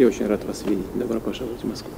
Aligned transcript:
Я 0.00 0.06
очень 0.06 0.26
рад 0.26 0.42
вас 0.46 0.64
видеть. 0.66 0.86
Добро 0.94 1.20
пожаловать 1.20 1.62
в 1.62 1.68
Москву. 1.68 1.90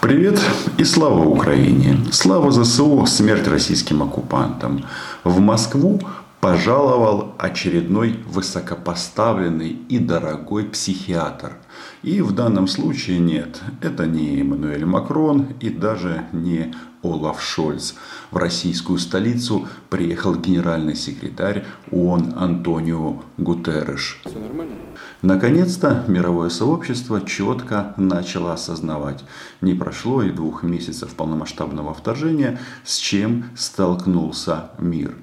Привет 0.00 0.40
и 0.78 0.84
слава 0.84 1.28
Украине! 1.28 1.98
Слава 2.10 2.50
ЗСУ, 2.50 3.04
смерть 3.04 3.46
российским 3.48 4.02
оккупантам! 4.02 4.86
В 5.24 5.40
Москву 5.40 6.00
пожаловал 6.40 7.34
очередной 7.36 8.18
высокопоставленный 8.26 9.76
и 9.90 9.98
дорогой 9.98 10.64
психиатр. 10.64 11.58
И 12.02 12.22
в 12.22 12.32
данном 12.32 12.66
случае 12.66 13.18
нет, 13.18 13.60
это 13.82 14.06
не 14.06 14.40
Эммануэль 14.40 14.86
Макрон 14.86 15.48
и 15.60 15.68
даже 15.68 16.24
не 16.32 16.74
Олаф 17.02 17.42
Шольц. 17.42 17.94
В 18.30 18.36
российскую 18.36 18.98
столицу 18.98 19.68
приехал 19.88 20.34
генеральный 20.34 20.94
секретарь 20.94 21.64
ООН 21.90 22.34
Антонио 22.36 23.22
Гутерреш. 23.38 24.22
Наконец-то 25.22 26.04
мировое 26.08 26.48
сообщество 26.50 27.20
четко 27.22 27.94
начало 27.96 28.52
осознавать, 28.52 29.24
не 29.60 29.74
прошло 29.74 30.22
и 30.22 30.30
двух 30.30 30.62
месяцев 30.62 31.14
полномасштабного 31.14 31.94
вторжения, 31.94 32.58
с 32.84 32.96
чем 32.98 33.44
столкнулся 33.56 34.70
мир. 34.78 35.14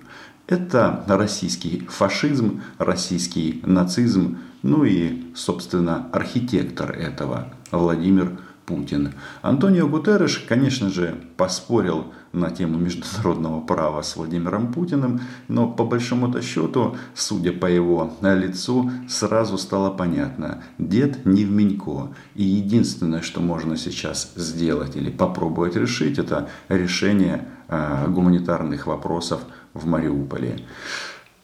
Это 0.47 1.03
российский 1.07 1.85
фашизм, 1.89 2.61
российский 2.77 3.61
нацизм, 3.65 4.37
ну 4.63 4.85
и, 4.85 5.33
собственно, 5.35 6.09
архитектор 6.13 6.91
этого 6.91 7.49
Владимир 7.71 8.39
Путин. 8.67 9.13
Антонио 9.41 9.87
Гутерреш, 9.87 10.39
конечно 10.39 10.89
же, 10.89 11.15
поспорил 11.37 12.13
на 12.33 12.51
тему 12.51 12.77
международного 12.77 13.61
права 13.61 14.01
с 14.01 14.17
Владимиром 14.17 14.73
Путиным, 14.73 15.21
но 15.47 15.69
по 15.69 15.85
большому-то 15.85 16.41
счету, 16.41 16.97
судя 17.15 17.53
по 17.53 17.65
его 17.65 18.13
лицу, 18.21 18.91
сразу 19.07 19.57
стало 19.57 19.89
понятно, 19.89 20.63
дед 20.77 21.25
не 21.25 21.45
в 21.45 21.51
Минько. 21.51 22.09
И 22.35 22.43
единственное, 22.43 23.21
что 23.21 23.39
можно 23.39 23.77
сейчас 23.77 24.33
сделать 24.35 24.97
или 24.97 25.09
попробовать 25.09 25.77
решить, 25.77 26.19
это 26.19 26.49
решение 26.67 27.47
э, 27.69 28.07
гуманитарных 28.09 28.85
вопросов 28.85 29.41
в 29.73 29.87
Мариуполе. 29.87 30.65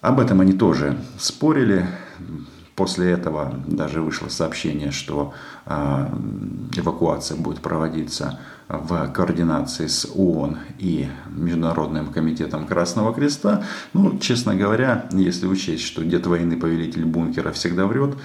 Об 0.02 0.20
этом 0.20 0.42
они 0.42 0.52
тоже 0.52 0.98
спорили. 1.18 1.88
После 2.76 3.12
этого 3.12 3.54
даже 3.68 4.02
вышло 4.02 4.30
сообщение, 4.30 4.92
что 4.92 5.34
э, 5.66 6.08
эвакуация 6.76 7.38
будет 7.38 7.60
проводиться 7.60 8.40
в 8.68 9.12
координации 9.12 9.86
с 9.86 10.10
ООН 10.16 10.58
и 10.80 11.08
Международным 11.30 12.12
комитетом 12.12 12.66
Красного 12.66 13.14
Креста. 13.14 13.64
Ну, 13.94 14.18
честно 14.18 14.56
говоря, 14.56 15.08
если 15.12 15.46
учесть, 15.46 15.84
что 15.84 16.04
дед 16.04 16.26
войны, 16.26 16.58
повелитель 16.58 17.06
бункера 17.06 17.52
всегда 17.52 17.86
врет, 17.86 18.16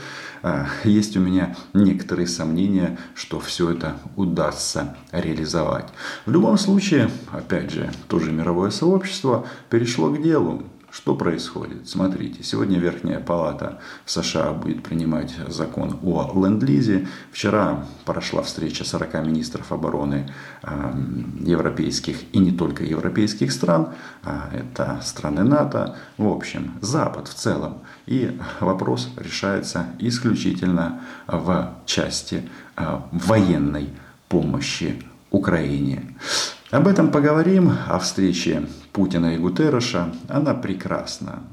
э, 0.42 0.64
есть 0.84 1.14
у 1.18 1.20
меня 1.20 1.54
некоторые 1.74 2.26
сомнения, 2.26 2.98
что 3.14 3.40
все 3.40 3.72
это 3.72 3.98
удастся 4.16 4.96
реализовать. 5.12 5.88
В 6.24 6.30
любом 6.30 6.56
случае, 6.56 7.10
опять 7.32 7.70
же, 7.70 7.90
тоже 8.08 8.32
мировое 8.32 8.70
сообщество 8.70 9.46
перешло 9.68 10.08
к 10.10 10.22
делу. 10.22 10.62
Что 10.90 11.14
происходит? 11.14 11.86
Смотрите, 11.86 12.42
сегодня 12.42 12.78
Верхняя 12.78 13.20
Палата 13.20 13.78
США 14.06 14.52
будет 14.52 14.82
принимать 14.82 15.34
закон 15.48 15.98
о 16.02 16.32
ленд-лизе. 16.34 17.06
Вчера 17.30 17.84
прошла 18.06 18.42
встреча 18.42 18.84
40 18.84 19.26
министров 19.26 19.70
обороны 19.70 20.32
э, 20.62 20.92
европейских 21.40 22.34
и 22.34 22.38
не 22.38 22.52
только 22.52 22.84
европейских 22.84 23.52
стран. 23.52 23.90
А 24.22 24.50
это 24.52 25.00
страны 25.02 25.44
НАТО. 25.44 25.96
В 26.16 26.26
общем, 26.26 26.72
Запад 26.80 27.28
в 27.28 27.34
целом. 27.34 27.82
И 28.06 28.38
вопрос 28.60 29.10
решается 29.16 29.86
исключительно 29.98 31.00
в 31.26 31.74
части 31.84 32.48
э, 32.76 33.00
военной 33.12 33.90
помощи 34.28 35.02
Украине. 35.30 36.14
Об 36.70 36.86
этом 36.86 37.10
поговорим, 37.10 37.72
о 37.88 37.98
встрече 37.98 38.66
Путина 38.98 39.34
и 39.34 39.38
Гутерреша. 39.38 40.12
Она 40.28 40.54
прекрасна. 40.54 41.44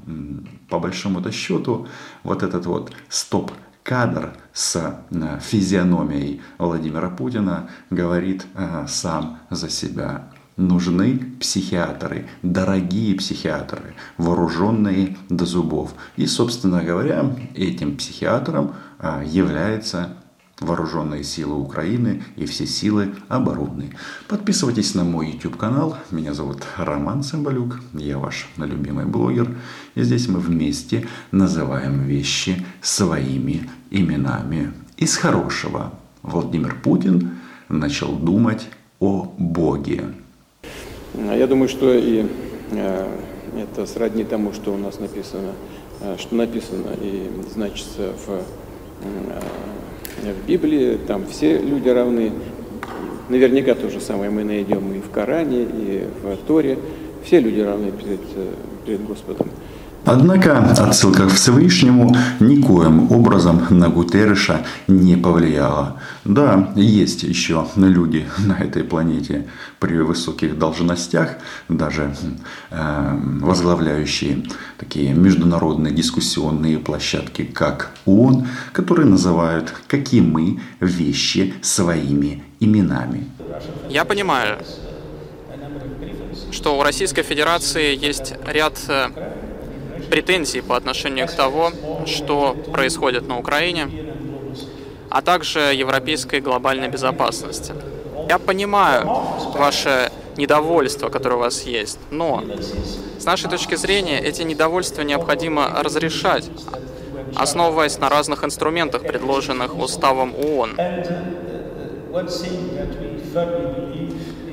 По 0.68 0.80
большому-то 0.80 1.30
счету, 1.30 1.86
вот 2.24 2.42
этот 2.42 2.66
вот 2.66 2.92
стоп-кадр 3.08 4.32
с 4.52 4.74
э, 4.76 5.38
физиономией 5.40 6.40
Владимира 6.58 7.08
Путина 7.08 7.68
говорит 7.90 8.46
э, 8.56 8.86
сам 8.88 9.38
за 9.50 9.70
себя. 9.70 10.28
Нужны 10.56 11.20
психиатры, 11.38 12.26
дорогие 12.42 13.14
психиатры, 13.14 13.94
вооруженные 14.18 15.16
до 15.28 15.46
зубов. 15.46 15.94
И, 16.16 16.26
собственно 16.26 16.82
говоря, 16.82 17.30
этим 17.54 17.96
психиатром 17.96 18.74
э, 18.98 19.22
является 19.24 20.16
вооруженные 20.60 21.22
силы 21.22 21.56
Украины 21.60 22.22
и 22.36 22.46
все 22.46 22.66
силы 22.66 23.14
обороны. 23.28 23.90
Подписывайтесь 24.28 24.94
на 24.94 25.04
мой 25.04 25.30
YouTube 25.32 25.56
канал. 25.56 25.98
Меня 26.10 26.32
зовут 26.32 26.62
Роман 26.76 27.22
Цымбалюк. 27.22 27.80
Я 27.92 28.18
ваш 28.18 28.48
любимый 28.56 29.04
блогер. 29.04 29.54
И 29.94 30.02
здесь 30.02 30.28
мы 30.28 30.40
вместе 30.40 31.06
называем 31.30 32.04
вещи 32.04 32.64
своими 32.80 33.68
именами. 33.90 34.72
Из 34.96 35.16
хорошего 35.16 35.92
Владимир 36.22 36.74
Путин 36.82 37.38
начал 37.68 38.12
думать 38.12 38.68
о 38.98 39.34
Боге. 39.38 40.04
Я 41.14 41.46
думаю, 41.46 41.68
что 41.68 41.92
и 41.92 42.26
э, 42.70 43.06
это 43.56 43.86
сродни 43.86 44.24
тому, 44.24 44.52
что 44.52 44.72
у 44.72 44.78
нас 44.78 44.98
написано, 44.98 45.52
э, 46.00 46.16
что 46.18 46.34
написано 46.34 46.90
и 47.00 47.30
значится 47.52 48.12
в 48.26 48.42
э, 49.02 49.40
в 50.22 50.46
Библии, 50.46 50.98
там 51.06 51.26
все 51.26 51.58
люди 51.58 51.88
равны. 51.88 52.32
Наверняка 53.28 53.74
то 53.74 53.90
же 53.90 54.00
самое 54.00 54.30
мы 54.30 54.44
найдем 54.44 54.92
и 54.92 55.00
в 55.00 55.10
Коране, 55.10 55.62
и 55.62 56.04
в 56.22 56.36
Торе. 56.46 56.78
Все 57.24 57.40
люди 57.40 57.60
равны 57.60 57.90
перед, 57.90 58.20
перед 58.84 59.04
Господом. 59.04 59.48
Однако 60.06 60.60
отсылка 60.60 61.26
к 61.26 61.32
Всевышнему 61.32 62.14
никоим 62.38 63.10
образом 63.10 63.66
на 63.70 63.88
Гутерреша 63.88 64.64
не 64.86 65.16
повлияла. 65.16 66.00
Да, 66.24 66.72
есть 66.76 67.24
еще 67.24 67.66
люди 67.74 68.24
на 68.38 68.52
этой 68.52 68.84
планете 68.84 69.48
при 69.80 69.96
высоких 69.98 70.58
должностях, 70.58 71.38
даже 71.68 72.14
э, 72.70 73.18
возглавляющие 73.40 74.44
такие 74.78 75.12
международные 75.12 75.92
дискуссионные 75.92 76.78
площадки, 76.78 77.42
как 77.42 77.90
ООН, 78.04 78.46
которые 78.72 79.06
называют, 79.06 79.74
какие 79.88 80.20
мы, 80.20 80.60
вещи 80.78 81.54
своими 81.62 82.44
именами. 82.60 83.26
Я 83.88 84.04
понимаю, 84.04 84.58
что 86.52 86.78
у 86.78 86.82
Российской 86.84 87.22
Федерации 87.22 87.96
есть 87.96 88.34
ряд 88.46 88.78
претензий 90.10 90.60
по 90.60 90.76
отношению 90.76 91.26
к 91.26 91.32
тому, 91.32 91.70
что 92.06 92.56
происходит 92.72 93.28
на 93.28 93.38
Украине, 93.38 93.88
а 95.10 95.22
также 95.22 95.60
европейской 95.74 96.40
глобальной 96.40 96.88
безопасности. 96.88 97.72
Я 98.28 98.38
понимаю 98.38 99.06
ваше 99.54 100.10
недовольство, 100.36 101.08
которое 101.08 101.36
у 101.36 101.38
вас 101.38 101.62
есть, 101.62 101.98
но 102.10 102.42
с 103.18 103.24
нашей 103.24 103.48
точки 103.48 103.76
зрения 103.76 104.20
эти 104.20 104.42
недовольства 104.42 105.02
необходимо 105.02 105.70
разрешать, 105.82 106.50
основываясь 107.34 107.98
на 107.98 108.08
разных 108.08 108.44
инструментах, 108.44 109.02
предложенных 109.02 109.78
Уставом 109.78 110.34
ООН. 110.34 110.76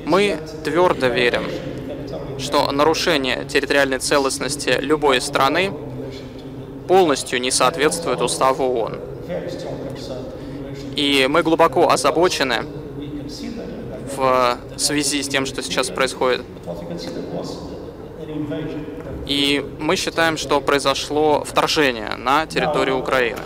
Мы 0.06 0.38
твердо 0.64 1.06
верим, 1.08 1.44
что 2.38 2.70
нарушение 2.70 3.44
территориальной 3.44 3.98
целостности 3.98 4.76
любой 4.80 5.20
страны 5.20 5.72
полностью 6.88 7.40
не 7.40 7.50
соответствует 7.50 8.20
уставу 8.20 8.64
ООН. 8.64 9.00
И 10.96 11.26
мы 11.28 11.42
глубоко 11.42 11.90
озабочены 11.90 12.64
в 14.16 14.58
связи 14.76 15.22
с 15.22 15.28
тем, 15.28 15.46
что 15.46 15.62
сейчас 15.62 15.90
происходит. 15.90 16.42
И 19.26 19.64
мы 19.80 19.96
считаем, 19.96 20.36
что 20.36 20.60
произошло 20.60 21.44
вторжение 21.44 22.16
на 22.16 22.46
территорию 22.46 22.98
Украины. 22.98 23.38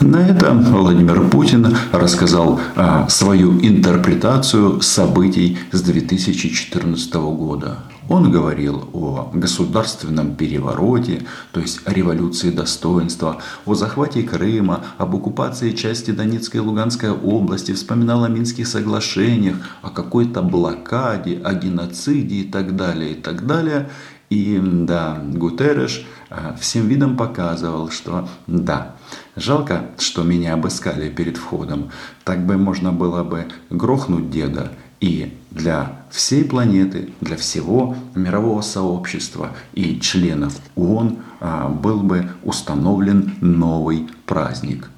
На 0.00 0.28
это 0.28 0.50
Владимир 0.50 1.28
Путин 1.28 1.76
рассказал 1.92 2.60
а, 2.74 3.08
свою 3.08 3.60
интерпретацию 3.60 4.80
событий 4.80 5.58
с 5.70 5.82
2014 5.82 7.14
года. 7.14 7.78
Он 8.10 8.28
говорил 8.28 8.90
о 8.92 9.30
государственном 9.32 10.34
перевороте, 10.34 11.22
то 11.52 11.60
есть 11.60 11.80
о 11.84 11.92
революции 11.92 12.50
достоинства, 12.50 13.40
о 13.64 13.74
захвате 13.74 14.24
Крыма, 14.24 14.84
об 14.98 15.14
оккупации 15.14 15.70
части 15.70 16.10
Донецкой 16.10 16.60
и 16.60 16.64
Луганской 16.64 17.12
области, 17.12 17.70
вспоминал 17.70 18.24
о 18.24 18.28
Минских 18.28 18.66
соглашениях, 18.66 19.58
о 19.82 19.90
какой-то 19.90 20.42
блокаде, 20.42 21.40
о 21.44 21.54
геноциде 21.54 22.40
и 22.40 22.50
так 22.50 22.74
далее, 22.74 23.12
и 23.12 23.14
так 23.14 23.46
далее. 23.46 23.88
И 24.28 24.60
да, 24.60 25.22
Гутерреш 25.24 26.04
а, 26.30 26.56
всем 26.60 26.88
видом 26.88 27.16
показывал, 27.16 27.90
что 27.90 28.28
да, 28.48 28.96
жалко, 29.36 29.86
что 29.98 30.24
меня 30.24 30.54
обыскали 30.54 31.10
перед 31.10 31.36
входом, 31.36 31.92
так 32.24 32.44
бы 32.44 32.56
можно 32.56 32.90
было 32.90 33.22
бы 33.22 33.46
грохнуть 33.70 34.30
деда 34.30 34.72
и 35.00 35.36
для 35.50 36.02
всей 36.10 36.44
планеты, 36.44 37.10
для 37.20 37.36
всего 37.36 37.96
мирового 38.14 38.60
сообщества 38.60 39.52
и 39.72 39.98
членов 40.00 40.54
ООН 40.76 41.18
а, 41.40 41.68
был 41.68 42.02
бы 42.02 42.28
установлен 42.44 43.34
новый 43.40 44.08
праздник 44.26 44.90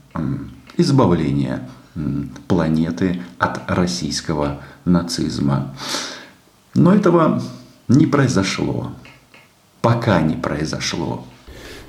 избавления 0.77 1.69
планеты 2.49 3.23
от 3.39 3.71
российского 3.71 4.63
нацизма. 4.85 5.75
Но 6.75 6.95
этого 6.95 7.43
не 7.89 8.07
произошло. 8.07 8.93
Пока 9.83 10.21
не 10.23 10.37
произошло. 10.37 11.25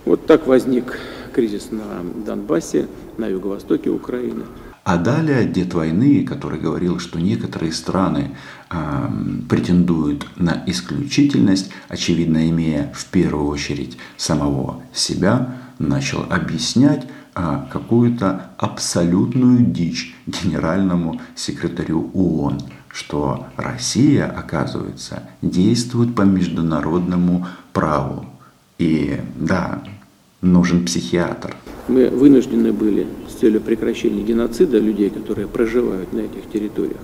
Вот 0.05 0.25
так 0.25 0.47
возник 0.47 0.99
кризис 1.33 1.69
на 1.71 2.03
Донбассе, 2.25 2.87
на 3.17 3.27
юго-востоке 3.27 3.89
Украины. 3.89 4.43
А 4.83 4.97
далее 4.97 5.45
дед 5.45 5.73
войны, 5.73 6.25
который 6.25 6.59
говорил, 6.59 6.99
что 6.99 7.17
некоторые 7.19 7.71
страны 7.71 8.31
э, 8.69 9.09
претендуют 9.47 10.27
на 10.35 10.61
исключительность, 10.67 11.71
очевидно 11.87 12.49
имея 12.49 12.91
в 12.93 13.05
первую 13.05 13.47
очередь 13.47 13.97
самого 14.17 14.81
себя, 14.93 15.55
начал 15.79 16.25
объяснять 16.29 17.07
э, 17.33 17.65
какую-то 17.71 18.49
абсолютную 18.57 19.65
дичь 19.65 20.15
генеральному 20.27 21.21
секретарю 21.33 22.11
ООН, 22.13 22.63
что 22.89 23.47
Россия, 23.55 24.29
оказывается, 24.29 25.23
действует 25.41 26.13
по 26.13 26.23
международному 26.23 27.47
праву. 27.71 28.25
И 28.79 29.21
да, 29.37 29.81
нужен 30.41 30.83
психиатр. 30.83 31.55
Мы 31.87 32.09
вынуждены 32.09 32.71
были 32.71 33.05
с 33.29 33.33
целью 33.33 33.59
прекращения 33.61 34.23
геноцида 34.23 34.79
людей, 34.79 35.09
которые 35.09 35.47
проживают 35.47 36.13
на 36.13 36.21
этих 36.21 36.49
территориях, 36.51 37.01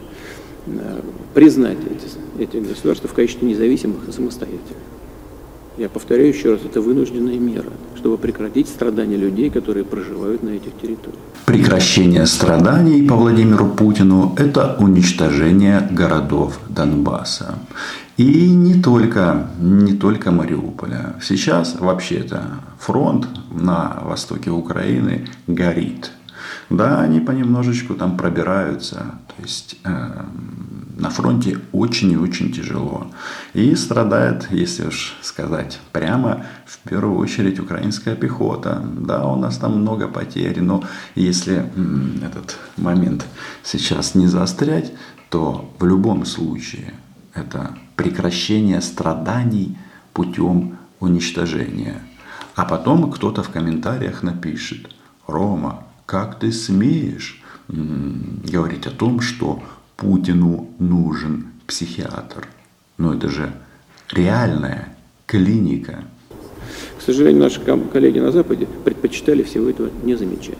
э, 0.67 1.01
признать 1.33 1.77
эти, 1.85 2.43
эти 2.43 2.57
государства 2.65 3.09
в 3.09 3.13
качестве 3.13 3.47
независимых 3.47 4.07
и 4.07 4.11
самостоятельных. 4.11 4.77
Я 5.79 5.87
повторяю 5.87 6.27
еще 6.27 6.51
раз, 6.51 6.59
это 6.65 6.81
вынужденная 6.81 7.39
мера, 7.39 7.71
чтобы 7.95 8.17
прекратить 8.17 8.67
страдания 8.67 9.15
людей, 9.15 9.49
которые 9.49 9.85
проживают 9.85 10.43
на 10.43 10.49
этих 10.49 10.73
территориях. 10.81 11.21
Прекращение 11.45 12.25
страданий 12.25 13.07
по 13.07 13.15
Владимиру 13.15 13.65
Путину– 13.65 14.35
это 14.37 14.75
уничтожение 14.79 15.87
городов 15.89 16.59
Донбасса. 16.67 17.55
И 18.17 18.49
не 18.49 18.81
только, 18.81 19.47
не 19.61 19.93
только 19.93 20.31
Мариуполя. 20.31 21.15
Сейчас 21.21 21.77
вообще-то 21.79 22.41
фронт 22.77 23.29
на 23.49 24.01
востоке 24.03 24.49
Украины 24.49 25.29
горит. 25.47 26.11
Да, 26.69 26.99
они 26.99 27.21
понемножечку 27.21 27.93
там 27.93 28.17
пробираются. 28.17 28.97
То 29.27 29.41
есть 29.41 29.77
э, 29.85 30.23
на 30.99 31.09
фронте 31.09 31.59
очень 31.71 32.11
и 32.11 32.17
очень 32.17 32.51
тяжело. 32.51 33.07
И 33.53 33.73
страдает, 33.75 34.47
если 34.51 34.87
уж 34.87 35.17
сказать 35.21 35.79
прямо, 35.91 36.45
в 36.65 36.77
первую 36.89 37.17
очередь 37.17 37.59
украинская 37.59 38.15
пехота. 38.15 38.83
Да, 38.97 39.25
у 39.25 39.35
нас 39.35 39.57
там 39.57 39.81
много 39.81 40.07
потерь, 40.07 40.61
но 40.61 40.83
если 41.15 41.69
м, 41.75 42.21
этот 42.23 42.57
момент 42.77 43.25
сейчас 43.63 44.13
не 44.13 44.27
заострять, 44.27 44.91
то 45.29 45.73
в 45.79 45.85
любом 45.85 46.25
случае 46.25 46.93
это 47.33 47.75
прекращение 47.95 48.81
страданий 48.81 49.77
путем 50.13 50.77
уничтожения. 50.99 52.01
А 52.55 52.65
потом 52.65 53.09
кто-то 53.11 53.41
в 53.41 53.49
комментариях 53.49 54.21
напишет, 54.21 54.89
Рома, 55.27 55.83
как 56.05 56.39
ты 56.39 56.51
смеешь 56.51 57.41
говорить 57.69 58.87
о 58.87 58.91
том, 58.91 59.21
что 59.21 59.61
Путину 59.99 60.69
нужен 60.79 61.47
психиатр? 61.67 62.47
Но 62.97 63.13
это 63.13 63.27
же 63.27 63.51
реальная 64.11 64.95
клиника. 65.25 66.03
К 66.97 67.01
сожалению, 67.01 67.43
наши 67.43 67.59
коллеги 67.59 68.19
на 68.19 68.31
Западе 68.31 68.67
предпочитали 68.85 69.43
всего 69.43 69.69
этого 69.69 69.89
не 70.03 70.15
замечать. 70.15 70.57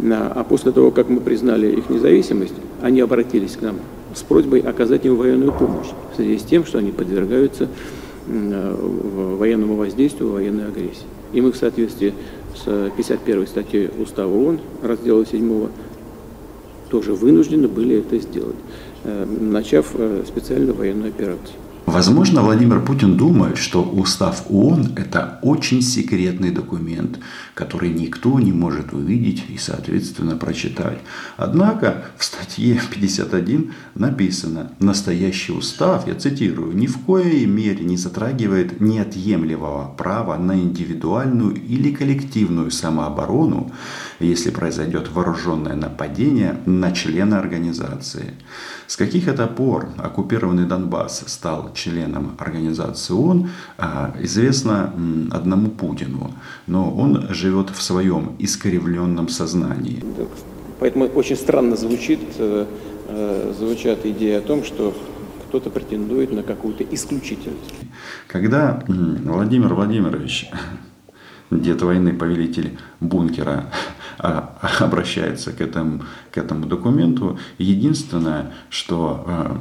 А 0.00 0.44
после 0.48 0.72
того, 0.72 0.90
как 0.90 1.08
мы 1.08 1.20
признали 1.20 1.70
их 1.70 1.90
независимость, 1.90 2.54
они 2.82 3.00
обратились 3.00 3.56
к 3.56 3.62
нам 3.62 3.76
с 4.14 4.22
просьбой 4.22 4.60
оказать 4.60 5.04
им 5.04 5.16
военную 5.16 5.52
помощь 5.52 5.88
в 6.12 6.16
связи 6.16 6.38
с 6.38 6.42
тем, 6.42 6.64
что 6.64 6.78
они 6.78 6.92
подвергаются 6.92 7.68
военному 8.26 9.74
воздействию, 9.76 10.30
военной 10.30 10.68
агрессии. 10.68 11.06
И 11.32 11.40
мы 11.40 11.52
в 11.52 11.56
соответствии 11.56 12.14
с 12.54 12.90
51 12.96 13.46
статьей 13.46 13.90
Устава 13.98 14.32
ООН, 14.32 14.60
раздела 14.82 15.26
7, 15.26 15.68
тоже 16.94 17.12
вынуждены 17.12 17.66
были 17.66 17.96
это 17.96 18.20
сделать, 18.20 18.54
э, 19.02 19.26
начав 19.40 19.86
э, 19.94 20.22
специальную 20.28 20.74
военную 20.74 21.08
операцию. 21.08 21.56
Возможно, 21.86 22.42
Владимир 22.42 22.80
Путин 22.80 23.16
думает, 23.16 23.58
что 23.58 23.82
устав 23.82 24.44
ООН– 24.48 24.94
это 24.96 25.38
очень 25.42 25.82
секретный 25.82 26.50
документ, 26.50 27.18
который 27.52 27.90
никто 27.90 28.40
не 28.40 28.52
может 28.52 28.94
увидеть 28.94 29.44
и, 29.48 29.58
соответственно, 29.58 30.36
прочитать. 30.36 30.98
Однако 31.36 32.04
в 32.16 32.24
статье 32.24 32.80
51 32.90 33.72
написано 33.94 34.70
«Настоящий 34.78 35.52
устав, 35.52 36.06
я 36.06 36.14
цитирую, 36.14 36.74
ни 36.74 36.86
в 36.86 36.98
коей 37.04 37.44
мере 37.44 37.84
не 37.84 37.98
затрагивает 37.98 38.80
неотъемлемого 38.80 39.94
права 39.98 40.36
на 40.38 40.58
индивидуальную 40.58 41.54
или 41.54 41.92
коллективную 41.92 42.70
самооборону, 42.70 43.70
если 44.24 44.50
произойдет 44.50 45.10
вооруженное 45.12 45.74
нападение 45.74 46.56
на 46.66 46.92
члена 46.92 47.38
организации». 47.38 48.34
С 48.86 48.96
каких 48.96 49.28
это 49.28 49.46
пор 49.46 49.88
оккупированный 49.98 50.66
Донбасс 50.66 51.24
стал 51.26 51.72
членом 51.74 52.36
организации 52.38 53.14
ООН, 53.14 53.50
а, 53.78 54.14
известно 54.20 54.92
одному 55.30 55.70
Путину. 55.70 56.32
Но 56.66 56.94
он 56.94 57.28
живет 57.30 57.70
в 57.70 57.80
своем 57.80 58.36
искривленном 58.38 59.28
сознании. 59.28 60.04
Поэтому 60.80 61.06
очень 61.06 61.36
странно 61.36 61.76
звучит, 61.76 62.20
э, 62.38 62.66
э, 63.08 63.54
звучат 63.58 64.04
идеи 64.04 64.34
о 64.34 64.40
том, 64.40 64.64
что 64.64 64.94
кто-то 65.48 65.70
претендует 65.70 66.32
на 66.32 66.42
какую-то 66.42 66.84
исключительность. 66.84 67.74
Когда 68.26 68.82
Владимир 68.88 69.72
Владимирович 69.72 70.50
дед 71.50 71.80
войны, 71.80 72.12
повелитель 72.12 72.76
бункера, 73.00 73.70
обращается 74.80 75.52
к 75.52 75.60
этому, 75.60 76.02
к 76.30 76.38
этому 76.38 76.66
документу. 76.66 77.38
Единственное, 77.58 78.52
что 78.70 79.24
а, 79.26 79.60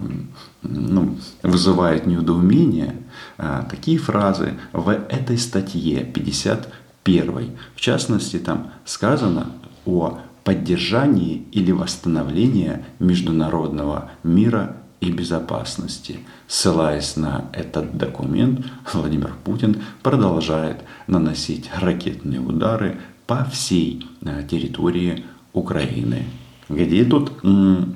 ну, 0.62 1.18
вызывает 1.42 2.06
недоумение, 2.06 2.96
а, 3.38 3.64
такие 3.70 3.98
фразы 3.98 4.54
в 4.72 4.90
этой 4.90 5.38
статье 5.38 6.04
51. 6.04 7.52
В 7.76 7.82
частности, 7.82 8.40
там 8.40 8.72
сказано 8.86 9.52
о 9.86 10.20
поддержании 10.44 11.46
или 11.52 11.72
восстановлении 11.72 12.84
международного 13.00 14.12
мира 14.24 14.78
и 15.00 15.12
безопасности. 15.12 16.20
Ссылаясь 16.48 17.18
на 17.18 17.50
этот 17.54 17.98
документ, 17.98 18.66
Владимир 18.94 19.34
Путин 19.44 19.82
продолжает 20.02 20.78
наносить 21.08 21.70
ракетные 21.76 22.40
удары 22.40 23.00
по 23.28 23.46
всей 23.46 24.06
э, 24.22 24.44
территории 24.50 25.24
Украины. 25.54 26.24
Где 26.70 27.04
тут 27.04 27.32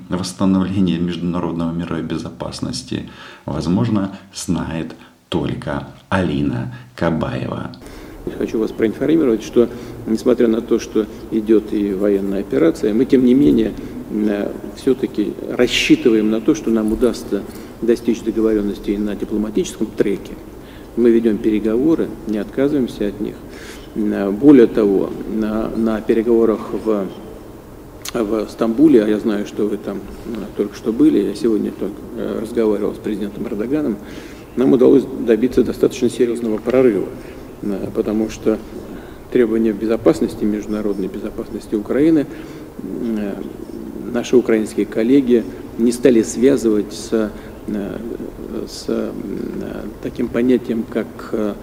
восстановление 0.08 0.98
международного 0.98 1.72
мира 1.72 1.98
и 1.98 2.02
безопасности, 2.02 3.08
возможно, 3.46 4.18
знает 4.34 4.94
только 5.28 5.88
Алина 6.08 6.74
Кабаева. 6.94 7.72
Хочу 8.36 8.58
вас 8.58 8.70
проинформировать, 8.72 9.42
что 9.42 9.68
несмотря 10.06 10.48
на 10.48 10.60
то, 10.60 10.78
что 10.78 11.06
идет 11.30 11.72
и 11.72 11.94
военная 11.94 12.40
операция, 12.40 12.92
мы 12.92 13.04
тем 13.06 13.24
не 13.24 13.34
менее 13.34 13.72
э, 14.10 14.52
все-таки 14.76 15.32
рассчитываем 15.50 16.30
на 16.30 16.40
то, 16.40 16.54
что 16.54 16.70
нам 16.70 16.92
удастся 16.92 17.42
достичь 17.80 18.20
договоренности 18.20 18.92
на 18.92 19.14
дипломатическом 19.16 19.86
треке. 19.86 20.32
Мы 20.96 21.10
ведем 21.10 21.38
переговоры, 21.38 22.08
не 22.26 22.38
отказываемся 22.38 23.08
от 23.08 23.20
них. 23.20 23.36
Э, 23.98 24.30
более 24.30 24.66
того, 24.66 25.10
на, 25.28 25.68
на 25.68 26.00
переговорах 26.00 26.70
в, 26.72 27.06
в 28.14 28.48
Стамбуле, 28.48 29.04
а 29.04 29.08
я 29.08 29.18
знаю, 29.18 29.46
что 29.46 29.66
вы 29.66 29.76
там 29.76 29.98
э, 29.98 30.30
только 30.56 30.76
что 30.76 30.92
были, 30.92 31.18
я 31.18 31.34
сегодня 31.34 31.72
только 31.72 32.40
разговаривал 32.40 32.94
с 32.94 32.98
президентом 32.98 33.46
Эрдоганом, 33.46 33.98
нам 34.56 34.72
удалось 34.72 35.04
добиться 35.26 35.62
достаточно 35.62 36.08
серьезного 36.08 36.58
прорыва, 36.58 37.06
потому 37.94 38.28
что 38.28 38.58
требования 39.30 39.72
безопасности, 39.72 40.42
международной 40.44 41.06
безопасности 41.06 41.74
Украины 41.74 42.26
наши 44.12 44.36
украинские 44.36 44.86
коллеги 44.86 45.44
не 45.78 45.92
стали 45.92 46.22
связывать 46.22 46.92
с, 46.92 47.30
э, 47.66 47.98
с 48.66 48.84
э, 48.88 49.10
таким 50.02 50.28
понятием, 50.28 50.84
как 50.88 51.06
э, 51.32 51.54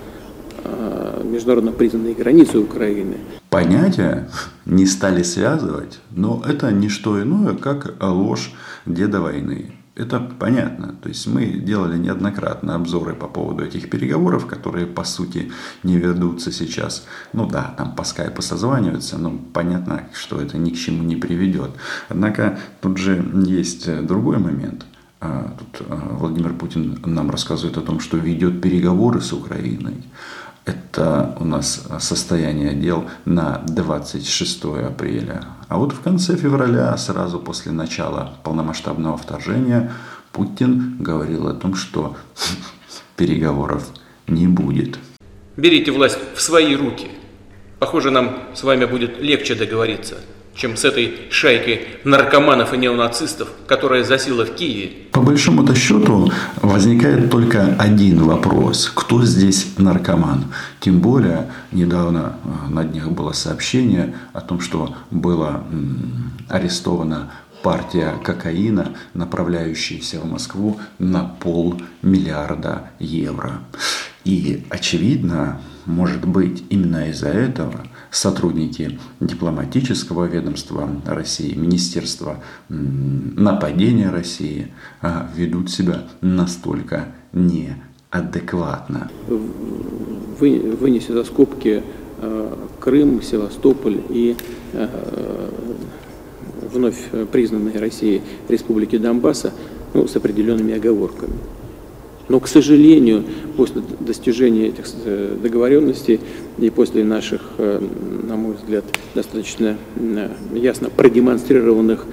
международно 1.24 1.72
признанные 1.72 2.14
границы 2.14 2.60
Украины. 2.60 3.18
Понятия 3.50 4.30
не 4.66 4.86
стали 4.86 5.24
связывать, 5.24 6.00
но 6.12 6.44
это 6.48 6.72
не 6.72 6.90
что 6.90 7.22
иное, 7.22 7.56
как 7.56 7.96
ложь 8.02 8.52
деда 8.86 9.22
войны. 9.22 9.72
Это 9.96 10.20
понятно. 10.20 10.94
То 11.02 11.08
есть 11.08 11.26
мы 11.26 11.46
делали 11.46 11.98
неоднократно 11.98 12.76
обзоры 12.76 13.14
по 13.14 13.28
поводу 13.28 13.64
этих 13.64 13.90
переговоров, 13.90 14.46
которые 14.46 14.88
по 14.88 15.06
сути 15.06 15.54
не 15.84 15.98
ведутся 15.98 16.52
сейчас. 16.52 17.06
Ну 17.32 17.48
да, 17.48 17.74
там 17.78 17.96
по 17.96 18.04
скайпу 18.04 18.42
созваниваются, 18.42 19.18
но 19.18 19.40
понятно, 19.54 20.10
что 20.14 20.42
это 20.42 20.58
ни 20.58 20.72
к 20.72 20.76
чему 20.76 21.04
не 21.04 21.16
приведет. 21.16 21.72
Однако 22.10 22.60
тут 22.82 22.98
же 22.98 23.26
есть 23.46 24.06
другой 24.06 24.38
момент. 24.38 24.86
А, 25.22 25.56
тут 25.58 25.88
а, 25.90 26.18
Владимир 26.20 26.54
Путин 26.54 27.00
нам 27.06 27.32
рассказывает 27.32 27.78
о 27.78 27.82
том, 27.82 28.02
что 28.02 28.18
ведет 28.18 28.62
переговоры 28.62 29.22
с 29.22 29.32
Украиной. 29.32 30.04
Это 30.66 31.36
у 31.40 31.46
нас 31.46 31.88
состояние 32.00 32.74
дел 32.74 33.06
на 33.26 33.60
26 33.68 34.64
апреля. 34.86 35.44
А 35.68 35.78
вот 35.78 35.92
в 35.92 36.02
конце 36.02 36.36
февраля, 36.36 36.98
сразу 36.98 37.40
после 37.40 37.72
начала 37.72 38.38
полномасштабного 38.44 39.18
вторжения, 39.18 39.92
Путин 40.32 40.98
говорил 41.00 41.48
о 41.48 41.54
том, 41.54 41.76
что 41.76 42.18
переговоров 43.16 43.88
не 44.28 44.48
будет. 44.48 44.98
Берите 45.56 45.92
власть 45.92 46.18
в 46.36 46.42
свои 46.42 46.76
руки. 46.76 47.10
Похоже, 47.80 48.10
нам 48.10 48.38
с 48.56 48.64
вами 48.64 48.86
будет 48.86 49.22
легче 49.22 49.56
договориться– 49.56 50.18
чем 50.56 50.78
с 50.78 50.86
этой 50.86 51.28
шайкой 51.30 51.88
наркоманов 52.04 52.74
и 52.74 52.78
неонацистов, 52.78 53.50
которая 53.68 54.04
засела 54.04 54.46
в 54.46 54.56
Киеве. 54.56 54.92
По 55.12 55.22
большому-то 55.22 55.76
счету 55.76 56.32
возникает 56.62 57.30
только 57.30 57.76
один 57.78 58.24
вопрос. 58.24 58.92
Кто 58.94 59.24
здесь 59.26 59.74
наркоман? 59.78 60.46
Тем 60.80 61.00
более, 61.00 61.52
недавно 61.72 62.38
э, 62.44 62.74
на 62.74 62.84
днях 62.84 63.10
было 63.12 63.34
сообщение 63.34 64.16
о 64.34 64.42
том, 64.42 64.62
что 64.62 64.96
было 65.12 65.64
арестована 66.50 67.32
партия 67.64 68.14
кокаина, 68.24 68.94
направляющаяся 69.14 70.20
в 70.20 70.26
Москву 70.26 70.80
на 71.00 71.24
полмиллиарда 71.24 72.92
евро. 73.00 73.62
И 74.24 74.66
очевидно, 74.70 75.60
может 75.86 76.26
быть, 76.26 76.64
именно 76.70 77.10
из-за 77.10 77.30
этого 77.30 77.86
сотрудники 78.12 79.00
дипломатического 79.20 80.26
ведомства 80.26 80.90
России, 81.06 81.54
Министерства 81.56 82.44
нападения 82.70 84.10
России 84.10 84.72
а, 85.02 85.30
ведут 85.36 85.70
себя 85.70 86.04
настолько 86.22 87.08
неадекватно. 87.34 89.10
Вы, 89.28 90.60
вынеся 90.80 91.14
за 91.14 91.24
скобки 91.24 91.84
а, 92.20 92.68
Крым, 92.80 93.22
Севастополь 93.22 94.02
и 94.10 94.36
а, 94.74 95.52
вновь 96.74 97.10
признанные 97.32 97.80
Россией 97.80 98.22
республики 98.50 98.98
Донбасса 98.98 99.54
ну, 99.94 100.08
с 100.08 100.16
определенными 100.16 100.74
оговорками. 100.74 101.34
Но, 102.28 102.40
к 102.40 102.48
сожалению, 102.48 103.24
после 103.56 103.84
достижения 104.00 104.68
этих 104.68 104.86
э, 105.06 105.38
договоренностей 105.42 106.20
и 106.58 106.70
после 106.72 107.04
наших, 107.04 107.42
э, 107.60 107.80
на 108.28 108.36
мой 108.36 108.56
взгляд, 108.56 108.84
достаточно 109.14 109.78
э, 109.96 110.30
ясно 110.54 110.90
продемонстрированных 110.90 112.06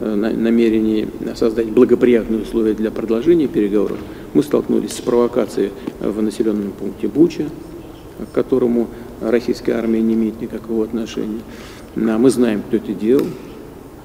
намерений 0.00 1.08
создать 1.34 1.66
благоприятные 1.70 2.42
условия 2.42 2.72
для 2.72 2.92
продолжения 2.92 3.48
переговоров, 3.48 3.98
мы 4.32 4.44
столкнулись 4.44 4.92
с 4.92 5.00
провокацией 5.00 5.72
в 5.98 6.22
населенном 6.22 6.70
пункте 6.70 7.08
Буча, 7.08 7.46
к 8.18 8.32
которому 8.32 8.86
российская 9.20 9.72
армия 9.72 10.00
не 10.00 10.14
имеет 10.14 10.40
никакого 10.40 10.84
отношения. 10.84 11.40
Мы 11.96 12.30
знаем, 12.30 12.62
кто 12.62 12.76
это 12.76 12.92
делал, 12.92 13.26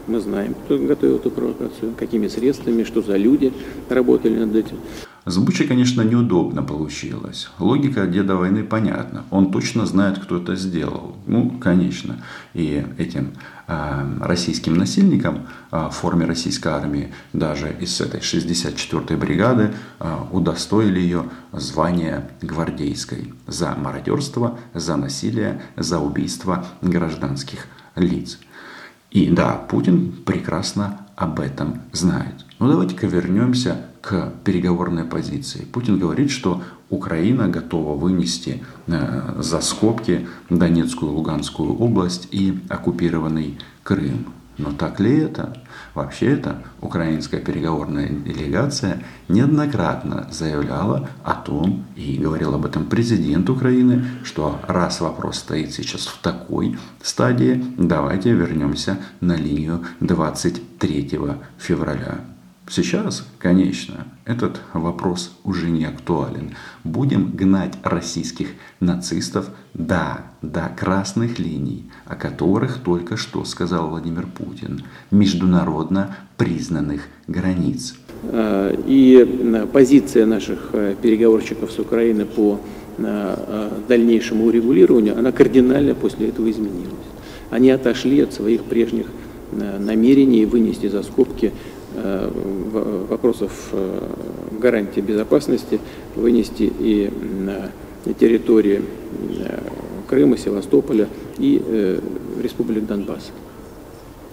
мы 0.08 0.20
знаем, 0.20 0.56
кто 0.66 0.80
готовил 0.80 1.18
эту 1.18 1.30
провокацию, 1.30 1.94
какими 1.96 2.28
средствами, 2.28 2.84
что 2.86 3.04
за 3.04 3.16
люди 3.16 3.54
работали 3.88 4.40
над 4.40 4.56
этим. 4.56 4.78
С 5.26 5.38
конечно, 5.66 6.02
неудобно 6.02 6.64
получилось. 6.64 7.50
Логика 7.58 8.08
деда 8.08 8.36
войны 8.36 8.64
понятна. 8.64 9.24
Он 9.32 9.52
точно 9.52 9.86
знает, 9.86 10.20
кто 10.20 10.38
это 10.38 10.58
сделал. 10.58 11.16
Ну, 11.28 11.50
конечно. 11.50 12.22
И 12.54 12.86
этим 12.98 13.32
э, 13.68 14.18
российским 14.20 14.76
насильникам 14.76 15.48
э, 15.72 15.88
в 15.90 15.92
форме 15.92 16.26
российской 16.26 16.74
армии, 16.74 17.14
даже 17.32 17.74
из 17.80 18.02
этой 18.02 18.20
64-й 18.20 19.16
бригады, 19.16 19.72
э, 20.00 20.18
удостоили 20.34 21.00
ее 21.00 21.24
звания 21.54 22.30
гвардейской 22.42 23.34
за 23.48 23.76
мародерство, 23.76 24.60
за 24.74 24.98
насилие, 24.98 25.62
за 25.78 26.00
убийство 26.00 26.66
гражданских 26.82 27.68
лиц. 27.96 28.40
И 29.10 29.30
да, 29.30 29.54
Путин 29.54 30.12
прекрасно 30.26 31.03
об 31.16 31.40
этом 31.40 31.82
знает. 31.92 32.46
Но 32.60 32.68
давайте-ка 32.68 33.08
вернемся 33.08 33.78
к 34.02 34.32
переговорной 34.44 35.06
позиции. 35.06 35.66
Путин 35.66 36.00
говорит, 36.00 36.32
что 36.32 36.62
Украина 36.90 37.48
готова 37.48 37.98
вынести 37.98 38.64
э, 38.88 39.36
за 39.40 39.62
скобки 39.62 40.28
Донецкую 40.50 41.12
и 41.12 41.16
Луганскую 41.16 41.76
область 41.76 42.28
и 42.32 42.60
оккупированный 42.70 43.58
Крым. 43.84 44.28
Но 44.58 44.72
так 44.72 45.00
ли 45.00 45.18
это? 45.18 45.63
Вообще 45.94 46.34
это 46.34 46.64
украинская 46.82 47.40
переговорная 47.40 48.10
делегация 48.10 49.04
неоднократно 49.28 50.28
заявляла 50.32 51.10
о 51.24 51.36
том, 51.36 51.86
и 51.96 52.18
говорил 52.18 52.56
об 52.56 52.66
этом 52.66 52.86
президент 52.86 53.50
Украины, 53.50 54.04
что 54.24 54.60
раз 54.68 55.02
вопрос 55.02 55.38
стоит 55.38 55.72
сейчас 55.72 56.08
в 56.08 56.20
такой 56.20 56.78
стадии, 57.02 57.64
давайте 57.78 58.34
вернемся 58.34 58.98
на 59.22 59.36
линию 59.36 59.84
23 60.00 61.20
февраля. 61.60 62.33
Сейчас, 62.70 63.28
конечно, 63.40 64.08
этот 64.26 64.62
вопрос 64.74 65.38
уже 65.44 65.70
не 65.70 65.84
актуален. 65.84 66.56
Будем 66.86 67.32
гнать 67.32 67.74
российских 67.84 68.48
нацистов, 68.80 69.50
да, 69.74 70.22
до 70.42 70.72
красных 70.76 71.40
линий, 71.40 71.90
о 72.06 72.16
которых 72.16 72.78
только 72.78 73.18
что 73.18 73.44
сказал 73.44 73.90
Владимир 73.90 74.28
Путин, 74.28 74.84
международно 75.12 76.16
признанных 76.38 77.02
границ. 77.28 77.96
А, 78.24 78.74
и 78.88 79.68
позиция 79.74 80.26
наших 80.26 80.70
э, 80.72 80.96
переговорщиков 81.02 81.70
с 81.70 81.80
Украиной 81.80 82.26
по 82.26 82.62
э, 82.98 83.70
дальнейшему 83.90 84.46
урегулированию, 84.46 85.20
она 85.20 85.34
кардинально 85.34 85.96
после 85.96 86.30
этого 86.30 86.50
изменилась. 86.50 86.94
Они 87.50 87.70
отошли 87.72 88.22
от 88.22 88.32
своих 88.32 88.64
прежних 88.64 89.08
э, 89.52 89.80
намерений 89.80 90.46
вынести 90.46 90.88
за 90.88 91.04
скобки 91.04 91.52
Э, 91.52 91.83
вопросов 93.10 93.52
э, 93.72 94.10
гарантии 94.60 95.02
безопасности 95.02 95.80
вынести 96.16 96.64
и 96.64 97.12
на 97.46 97.72
территории 98.14 98.82
э, 99.40 99.60
Крыма, 100.08 100.38
Севастополя 100.38 101.08
и 101.38 102.00
Республик 102.42 102.86
Донбасс. 102.86 103.32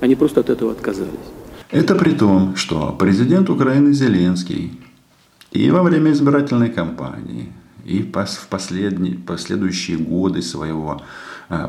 Они 0.01 0.15
просто 0.15 0.41
от 0.41 0.51
этого 0.51 0.73
отказались. 0.73 1.11
Это 1.71 1.95
при 1.95 2.11
том, 2.11 2.57
что 2.57 2.95
президент 2.99 3.49
Украины 3.49 3.93
Зеленский 3.93 4.79
и 5.53 5.71
во 5.71 5.83
время 5.83 6.11
избирательной 6.13 6.71
кампании, 6.71 7.53
и 7.85 8.03
в 8.03 8.47
последние, 8.49 9.15
последующие 9.15 9.97
годы 9.97 10.43
своего 10.43 11.01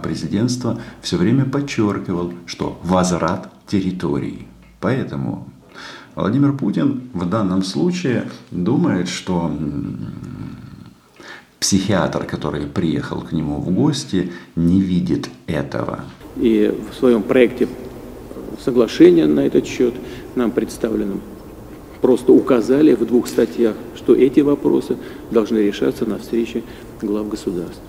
президентства 0.03 0.79
все 1.01 1.17
время 1.17 1.45
подчеркивал, 1.45 2.33
что 2.47 2.79
возврат 2.83 3.49
территории. 3.67 4.47
Поэтому 4.79 5.47
Владимир 6.15 6.53
Путин 6.53 7.03
в 7.13 7.29
данном 7.29 7.63
случае 7.63 8.29
думает, 8.51 9.07
что 9.07 9.51
психиатр, 11.59 12.25
который 12.25 12.65
приехал 12.65 13.21
к 13.21 13.31
нему 13.31 13.57
в 13.57 13.69
гости, 13.71 14.31
не 14.55 14.81
видит 14.81 15.29
этого. 15.47 16.01
И 16.35 16.73
в 16.91 16.95
своем 16.95 17.23
проекте 17.23 17.67
соглашения 18.59 19.25
на 19.25 19.41
этот 19.41 19.65
счет 19.65 19.93
нам 20.35 20.51
представленном 20.51 21.21
просто 22.01 22.33
указали 22.33 22.93
в 22.93 23.05
двух 23.05 23.27
статьях, 23.27 23.75
что 23.95 24.15
эти 24.15 24.39
вопросы 24.41 24.97
должны 25.29 25.59
решаться 25.59 26.05
на 26.05 26.17
встрече 26.17 26.63
глав 27.01 27.29
государств. 27.29 27.81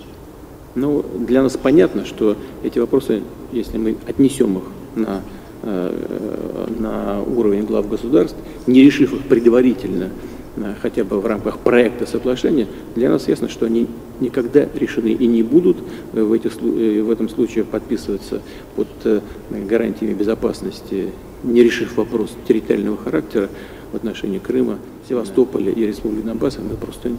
Но 0.75 1.02
для 1.02 1.43
нас 1.43 1.57
понятно, 1.57 2.05
что 2.05 2.37
эти 2.62 2.79
вопросы, 2.79 3.23
если 3.52 3.79
мы 3.79 3.97
отнесем 4.07 4.59
их 4.59 4.64
на 4.95 5.23
на 5.62 7.23
уровень 7.23 7.64
глав 7.64 7.88
государств, 7.88 8.37
не 8.66 8.83
решив 8.83 9.12
их 9.14 9.23
предварительно, 9.23 10.11
э, 10.57 10.75
хотя 10.81 11.04
бы 11.04 11.21
в 11.21 11.26
рамках 11.26 11.59
проекта 11.59 12.07
соглашения, 12.07 12.66
для 12.95 13.11
нас 13.11 13.28
ясно, 13.28 13.49
что 13.49 13.66
они 13.66 13.87
никогда 14.21 14.66
решены 14.75 15.09
и 15.09 15.26
не 15.26 15.42
будут 15.42 15.78
в, 16.12 16.33
этих, 16.33 16.61
в 16.61 17.11
этом 17.11 17.28
случае 17.28 17.64
подписываться 17.64 18.42
под 18.76 18.88
э, 19.04 19.21
гарантиями 19.50 20.14
безопасности, 20.14 21.09
не 21.42 21.62
решив 21.62 21.97
вопрос 21.97 22.37
территориального 22.47 22.97
характера 22.97 23.49
в 23.92 23.97
отношении 23.97 24.38
Крыма, 24.38 24.78
Севастополя 25.09 25.73
и 25.73 25.87
Республики 25.87 26.25
Донбасса, 26.25 26.61
мы 26.61 26.76
просто 26.76 27.11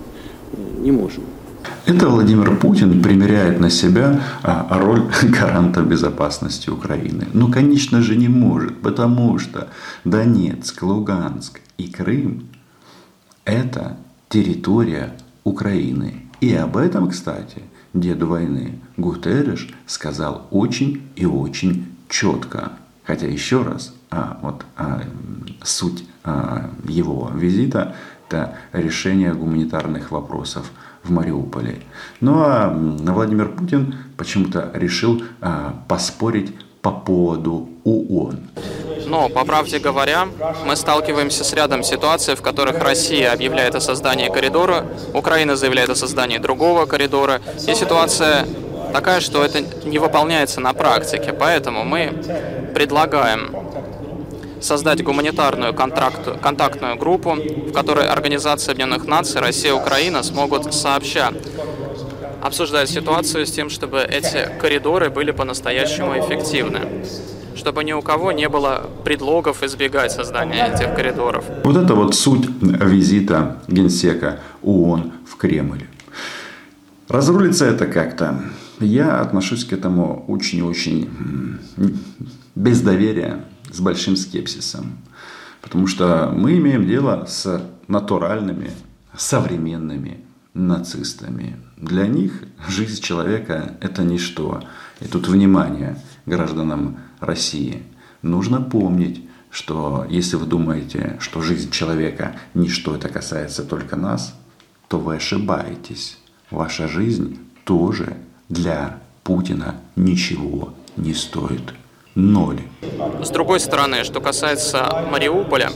не 0.80 0.92
можем. 0.92 1.24
Это 1.86 2.08
Владимир 2.08 2.56
Путин 2.60 3.02
примеряет 3.02 3.60
на 3.60 3.70
себя 3.70 4.22
а, 4.42 4.80
роль 4.80 5.12
гаранта 5.24 5.82
безопасности 5.82 6.70
Украины. 6.70 7.28
Ну, 7.34 7.52
конечно 7.52 8.02
же, 8.02 8.16
не 8.16 8.30
может, 8.30 8.82
потому 8.82 9.38
что 9.38 9.68
Донецк, 10.06 10.82
Луганск 10.82 11.60
и 11.78 11.90
Крым– 11.92 12.48
это 13.46 13.98
территория 14.30 15.14
Украины. 15.44 16.22
И 16.40 16.54
об 16.54 16.78
этом, 16.78 17.10
кстати, 17.10 17.64
деду 17.94 18.28
войны 18.28 18.80
Гутерреш 18.96 19.68
сказал 19.86 20.48
очень 20.52 21.02
и 21.18 21.26
очень 21.26 21.88
четко. 22.08 22.72
Хотя 23.04 23.28
еще 23.28 23.62
раз, 23.62 23.94
а, 24.10 24.40
вот 24.42 24.66
а, 24.78 25.02
суть 25.64 26.06
а, 26.24 26.70
его 26.88 27.30
визита– 27.36 27.94
это 28.34 28.56
решение 28.72 29.34
гуманитарных 29.34 30.12
вопросов 30.12 30.72
в 31.04 31.12
Мариуполе. 31.12 31.82
Ну 32.22 32.42
а 32.44 32.70
Владимир 32.70 33.50
Путин 33.50 33.96
почему-то 34.18 34.72
решил 34.74 35.24
а, 35.42 35.76
поспорить 35.88 36.54
по 36.82 36.92
поводу 36.92 37.70
ООН. 37.86 38.40
Но, 39.06 39.30
по 39.30 39.46
правде 39.46 39.80
говоря, 39.80 40.28
мы 40.66 40.76
сталкиваемся 40.76 41.44
с 41.44 41.54
рядом 41.54 41.84
ситуаций, 41.84 42.36
в 42.36 42.42
которых 42.42 42.80
Россия 42.80 43.32
объявляет 43.32 43.76
о 43.76 43.82
создании 43.82 44.30
коридора, 44.30 44.86
Украина 45.14 45.56
заявляет 45.56 45.90
о 45.90 45.96
создании 45.96 46.38
другого 46.38 46.86
коридора, 46.86 47.42
и 47.68 47.74
ситуация 47.74 48.46
такая, 48.92 49.20
что 49.20 49.44
это 49.44 49.62
не 49.86 50.00
выполняется 50.00 50.62
на 50.62 50.74
практике. 50.74 51.34
Поэтому 51.34 51.84
мы 51.84 52.14
предлагаем 52.76 53.56
создать 54.64 55.04
гуманитарную 55.04 55.74
контракт, 55.74 56.42
контактную 56.42 56.98
группу, 56.98 57.34
в 57.34 57.72
которой 57.74 58.08
Организация 58.08 58.72
Объединенных 58.72 59.06
Наций, 59.06 59.42
Россия 59.42 59.72
и 59.72 59.76
Украина 59.76 60.24
смогут 60.24 60.74
сообща 60.74 61.34
обсуждать 62.42 62.90
ситуацию 62.90 63.46
с 63.46 63.52
тем, 63.52 63.70
чтобы 63.70 64.02
эти 64.02 64.50
коридоры 64.60 65.10
были 65.10 65.32
по-настоящему 65.32 66.18
эффективны 66.20 67.06
чтобы 67.56 67.84
ни 67.84 67.94
у 67.94 68.02
кого 68.02 68.32
не 68.32 68.50
было 68.50 68.90
предлогов 69.06 69.64
избегать 69.64 70.12
создания 70.12 70.74
этих 70.74 70.96
коридоров. 70.96 71.46
Вот 71.64 71.78
это 71.78 71.94
вот 71.94 72.16
суть 72.16 72.50
визита 72.62 73.60
генсека 73.68 74.40
ООН 74.64 75.12
в 75.28 75.38
Кремль. 75.38 75.86
Разрулится 77.08 77.66
это 77.66 77.86
как-то. 77.86 78.42
Я 78.80 79.22
отношусь 79.22 79.66
к 79.66 79.72
этому 79.72 80.26
очень-очень 80.28 81.10
без 82.56 82.82
доверия 82.82 83.46
с 83.74 83.80
большим 83.80 84.16
скепсисом. 84.16 85.00
Потому 85.62 85.88
что 85.88 86.32
мы 86.34 86.58
имеем 86.58 86.88
дело 86.88 87.26
с 87.28 87.62
натуральными, 87.88 88.72
современными 89.18 90.24
нацистами. 90.54 91.58
Для 91.78 92.08
них 92.08 92.44
жизнь 92.68 93.02
человека– 93.02 93.76
это 93.82 94.04
ничто. 94.04 94.64
И 95.02 95.08
тут 95.08 95.28
внимание 95.28 95.98
гражданам 96.26 97.00
России. 97.20 97.84
Нужно 98.22 98.62
помнить, 98.62 99.28
что 99.50 100.06
если 100.10 100.36
вы 100.36 100.46
думаете, 100.46 101.18
что 101.20 101.42
жизнь 101.42 101.72
человека– 101.72 102.36
ничто, 102.54 102.96
это 102.96 103.10
касается 103.10 103.64
только 103.64 103.96
нас, 103.96 104.36
то 104.88 105.00
вы 105.00 105.16
ошибаетесь. 105.16 106.20
Ваша 106.52 106.88
жизнь 106.88 107.40
тоже 107.66 108.18
для 108.50 109.00
Путина 109.24 109.76
ничего 109.96 110.76
не 110.96 111.14
стоит 111.14 111.74
ноль. 112.16 112.62
С 113.22 113.30
другой 113.30 113.60
стороны, 113.60 114.04
что 114.04 114.22
касается 114.22 115.06
Мариуполя, 115.12 115.70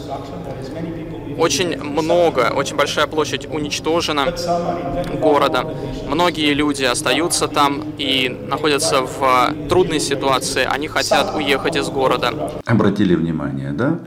очень 1.38 1.78
много, 1.78 2.52
очень 2.56 2.76
большая 2.76 3.06
площадь 3.08 3.46
уничтожена 3.46 4.34
города. 5.22 5.66
Многие 6.08 6.54
люди 6.54 6.84
остаются 6.84 7.48
там 7.48 7.84
и 7.98 8.30
находятся 8.48 9.04
в 9.04 9.54
трудной 9.70 10.00
ситуации. 10.00 10.64
Они 10.64 10.88
хотят 10.88 11.36
уехать 11.36 11.76
из 11.76 11.90
города. 11.90 12.34
Обратили 12.66 13.14
внимание, 13.14 13.72
да? 13.72 14.00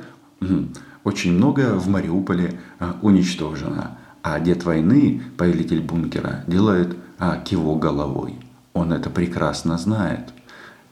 Очень 1.05 1.33
много 1.33 1.75
в 1.75 1.89
Мариуполе 1.89 2.61
а, 2.79 2.97
уничтожено. 3.01 3.97
А 4.23 4.39
дед 4.39 4.65
войны, 4.65 5.23
повелитель 5.39 5.81
бункера, 5.81 6.45
делает 6.47 6.95
а, 7.19 7.39
кивок 7.39 7.79
головой. 7.79 8.35
Он 8.75 8.93
это 8.93 9.09
прекрасно 9.09 9.79
знает. 9.79 10.29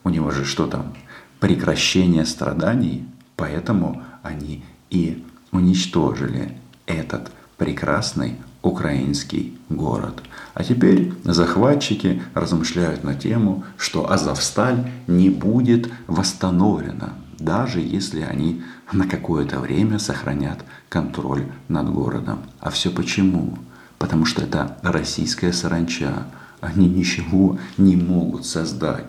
У 0.03 0.09
него 0.09 0.31
же 0.31 0.45
что 0.45 0.65
там? 0.65 0.95
Прекращения 1.39 2.25
страданий, 2.25 3.05
поэтому 3.35 4.03
они 4.23 4.63
и 4.89 5.23
уничтожили 5.51 6.57
этот 6.85 7.31
прекрасный 7.57 8.35
украинский 8.61 9.57
город. 9.69 10.21
А 10.53 10.63
теперь 10.63 11.13
захватчики 11.23 12.21
размышляют 12.33 13.03
на 13.03 13.15
тему, 13.15 13.63
что 13.77 14.11
Азовсталь 14.11 14.91
не 15.07 15.29
будет 15.29 15.89
восстановлена, 16.07 17.13
даже 17.37 17.79
если 17.79 18.21
они 18.21 18.63
на 18.91 19.07
какое-то 19.07 19.59
время 19.59 19.99
сохранят 19.99 20.65
контроль 20.89 21.45
над 21.67 21.89
городом. 21.89 22.39
А 22.59 22.69
все 22.69 22.89
почему? 22.89 23.57
Потому 23.97 24.25
что 24.25 24.41
это 24.41 24.77
российская 24.81 25.53
саранча. 25.53 26.27
Они 26.61 26.89
ничего 26.89 27.57
не 27.77 27.95
могут 27.95 28.45
создать 28.45 29.05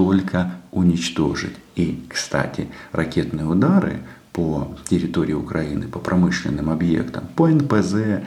только 0.00 0.52
уничтожить. 0.72 1.56
И, 1.76 2.02
кстати, 2.08 2.68
ракетные 2.90 3.46
удары 3.46 3.98
по 4.32 4.74
территории 4.88 5.34
Украины, 5.34 5.88
по 5.88 5.98
промышленным 5.98 6.70
объектам, 6.70 7.24
по 7.36 7.48
НПЗ 7.48 8.22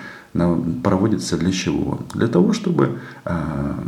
проводятся 0.84 1.36
для 1.38 1.52
чего? 1.52 2.00
Для 2.14 2.28
того, 2.28 2.54
чтобы 2.54 3.00
э, 3.26 3.84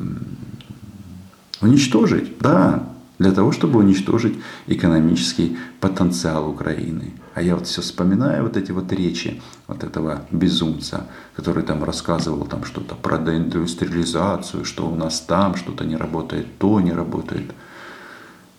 уничтожить, 1.61 2.39
да, 2.39 2.89
для 3.19 3.31
того, 3.31 3.51
чтобы 3.51 3.79
уничтожить 3.79 4.33
экономический 4.65 5.57
потенциал 5.79 6.49
Украины. 6.49 7.13
А 7.35 7.41
я 7.43 7.55
вот 7.55 7.67
все 7.67 7.81
вспоминаю 7.81 8.43
вот 8.43 8.57
эти 8.57 8.71
вот 8.71 8.91
речи 8.91 9.41
вот 9.67 9.83
этого 9.83 10.21
безумца, 10.31 11.05
который 11.35 11.63
там 11.63 11.83
рассказывал 11.83 12.45
там 12.45 12.65
что-то 12.65 12.95
про 12.95 13.19
деиндустриализацию, 13.19 14.65
что 14.65 14.87
у 14.87 14.95
нас 14.95 15.21
там 15.21 15.55
что-то 15.55 15.85
не 15.85 15.97
работает, 15.97 16.57
то 16.57 16.79
не 16.79 16.93
работает. 16.93 17.53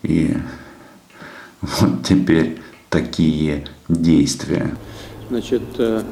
И 0.07 0.31
вот 1.63 2.05
теперь 2.09 2.59
такие 2.91 3.65
действия. 3.89 4.77
Значит, 5.29 5.63
э, 5.79 6.03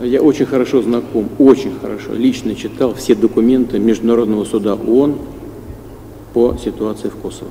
я 0.00 0.22
очень 0.22 0.46
хорошо 0.46 0.80
знаком, 0.80 1.28
очень 1.38 1.78
хорошо, 1.78 2.14
лично 2.14 2.54
читал 2.54 2.94
все 2.94 3.14
документы 3.14 3.78
Международного 3.78 4.46
суда 4.46 4.74
ООН 4.74 5.18
по 6.32 6.56
ситуации 6.56 7.10
в 7.10 7.16
Косово. 7.16 7.50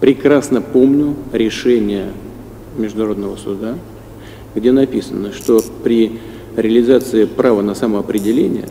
Прекрасно 0.00 0.62
помню 0.62 1.14
решение 1.34 2.06
Международного 2.78 3.36
суда, 3.36 3.76
где 4.54 4.72
написано, 4.72 5.34
что 5.34 5.60
при 5.84 6.18
реализации 6.56 7.26
права 7.26 7.60
на 7.60 7.74
самоопределение 7.74 8.66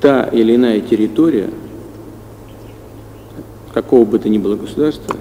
та 0.00 0.24
или 0.24 0.54
иная 0.54 0.80
территория– 0.80 1.50
какого 3.78 4.04
бы 4.04 4.18
то 4.18 4.28
ни 4.28 4.38
было 4.38 4.56
государства 4.56 5.14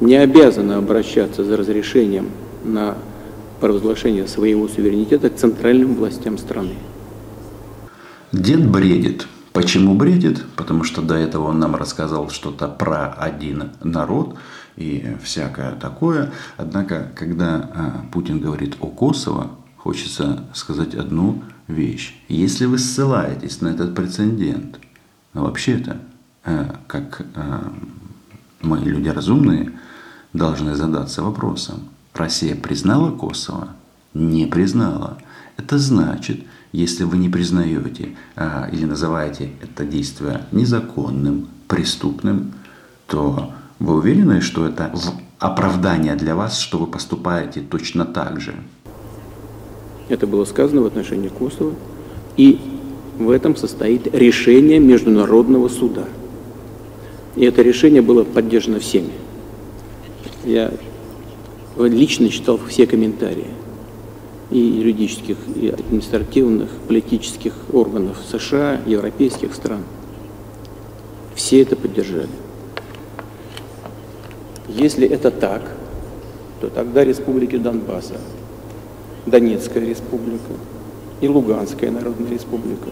не 0.00 0.16
обязано 0.16 0.78
обращаться 0.78 1.44
за 1.44 1.58
разрешением 1.58 2.30
на 2.64 2.96
провозглашение 3.60 4.26
своего 4.26 4.66
суверенитета 4.66 5.28
к 5.28 5.36
центральным 5.36 5.94
властям 5.96 6.38
страны. 6.38 6.76
Дед 8.32 8.66
бредит. 8.66 9.26
Почему 9.52 9.94
бредит? 9.94 10.42
Потому 10.56 10.84
что 10.84 11.02
до 11.02 11.16
этого 11.16 11.48
он 11.48 11.58
нам 11.58 11.76
рассказал 11.76 12.30
что-то 12.30 12.66
про 12.66 13.12
один 13.12 13.72
народ 13.84 14.38
и 14.76 15.14
всякое 15.22 15.72
такое. 15.72 16.32
Однако, 16.56 17.12
когда 17.14 17.70
а, 17.74 18.04
Путин 18.10 18.40
говорит 18.40 18.76
о 18.80 18.86
Косово, 18.86 19.50
хочется 19.76 20.44
сказать 20.54 20.94
одну 20.94 21.42
вещь. 21.68 22.14
Если 22.28 22.64
вы 22.64 22.78
ссылаетесь 22.78 23.60
на 23.60 23.68
этот 23.68 23.94
прецедент, 23.94 24.78
вообще-то 25.34 25.98
как 26.44 27.24
э, 27.34 27.60
мы, 28.62 28.78
люди 28.78 29.08
разумные, 29.08 29.72
должны 30.32 30.74
задаться 30.74 31.22
вопросом. 31.22 31.88
Россия 32.14 32.54
признала 32.54 33.10
Косово? 33.10 33.68
Не 34.14 34.46
признала. 34.46 35.18
Это 35.56 35.78
значит, 35.78 36.40
если 36.72 37.04
вы 37.04 37.16
не 37.16 37.28
признаете 37.28 38.16
а, 38.36 38.68
или 38.72 38.84
называете 38.84 39.50
это 39.62 39.84
действие 39.84 40.42
незаконным, 40.52 41.48
преступным, 41.68 42.52
то 43.06 43.52
вы 43.78 43.94
уверены, 43.94 44.40
что 44.40 44.66
это 44.66 44.92
оправдание 45.38 46.14
для 46.14 46.34
вас, 46.34 46.58
что 46.58 46.78
вы 46.78 46.86
поступаете 46.86 47.60
точно 47.60 48.04
так 48.04 48.40
же? 48.40 48.54
Это 50.08 50.26
было 50.26 50.44
сказано 50.44 50.82
в 50.82 50.86
отношении 50.86 51.28
Косово, 51.28 51.74
и 52.36 52.60
в 53.18 53.30
этом 53.30 53.56
состоит 53.56 54.14
решение 54.14 54.78
Международного 54.78 55.68
суда– 55.68 56.04
и 57.36 57.44
это 57.44 57.62
решение 57.62 58.02
было 58.02 58.24
поддержано 58.24 58.78
всеми. 58.78 59.12
Я 60.44 60.72
лично 61.78 62.28
читал 62.28 62.58
все 62.68 62.86
комментарии. 62.86 63.46
и 64.52 64.58
юридических, 64.58 65.38
и 65.56 65.68
административных, 65.70 66.70
политических 66.86 67.54
органов 67.72 68.18
США, 68.30 68.80
европейских 68.84 69.54
стран. 69.54 69.82
Все 71.34 71.62
это 71.62 71.74
поддержали. 71.74 72.28
Если 74.68 75.08
это 75.08 75.30
так, 75.30 75.74
то 76.60 76.68
тогда 76.68 77.02
республики 77.02 77.56
Донбасса, 77.56 78.18
Донецкая 79.24 79.86
республика 79.86 80.52
и 81.22 81.28
Луганская 81.28 81.90
народная 81.90 82.30
республика 82.30 82.90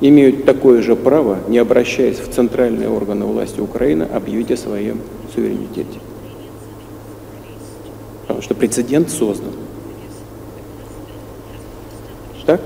имеют 0.00 0.44
такое 0.44 0.82
же 0.82 0.96
право, 0.96 1.38
не 1.48 1.58
обращаясь 1.58 2.18
в 2.18 2.32
центральные 2.32 2.88
органы 2.88 3.24
власти 3.24 3.60
Украины, 3.60 4.04
объявить 4.04 4.50
о 4.50 4.56
своем 4.56 5.00
суверенитете. 5.34 6.00
Потому 8.22 8.42
что 8.42 8.54
прецедент 8.54 9.10
создан. 9.10 9.52
Так? 12.46 12.60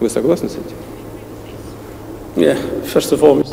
Вы 0.00 0.08
согласны 0.08 0.48
с 0.48 0.54
этим? 0.54 0.76
Yeah, 2.36 2.58
first 2.92 3.12
of 3.12 3.20
all, 3.20 3.44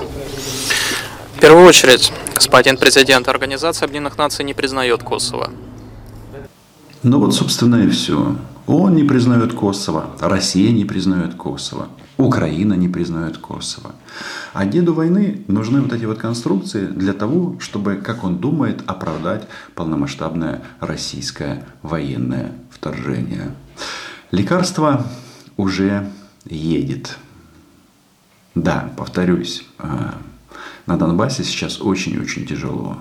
в 1.37 1.39
первую 1.39 1.67
очередь, 1.67 2.11
господин 2.33 2.77
президент, 2.77 3.27
Организация 3.27 3.85
Объединенных 3.85 4.17
Наций 4.17 4.43
не 4.43 4.55
признает 4.55 5.03
Косово. 5.03 5.51
Ну 7.03 7.19
вот, 7.19 7.35
собственно, 7.35 7.83
и 7.83 7.89
все. 7.89 8.35
Он 8.67 8.95
не 8.95 9.03
признает 9.03 9.53
Косово, 9.53 10.09
Россия 10.19 10.73
не 10.73 10.83
признает 10.83 11.35
Косово, 11.35 11.87
Украина 12.17 12.73
не 12.73 12.89
признает 12.89 13.37
Косово. 13.37 13.95
А 14.51 14.65
деду 14.65 14.93
войны 14.93 15.45
нужны 15.47 15.79
вот 15.79 15.93
эти 15.93 16.03
вот 16.03 16.17
конструкции 16.17 16.85
для 16.85 17.13
того, 17.13 17.57
чтобы, 17.61 17.95
как 17.95 18.25
он 18.25 18.39
думает, 18.39 18.83
оправдать 18.85 19.47
полномасштабное 19.73 20.63
российское 20.81 21.65
военное 21.81 22.51
вторжение. 22.69 23.55
Лекарство 24.31 25.07
уже 25.55 26.11
едет. 26.43 27.17
Да, 28.53 28.91
повторюсь, 28.97 29.65
а, 29.77 30.15
на 30.87 30.97
Донбассе 30.97 31.45
сейчас 31.45 31.79
очень-очень 31.79 32.45
тяжело. 32.45 32.97